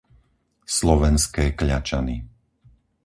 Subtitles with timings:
[0.77, 2.17] Slovenské Kľačany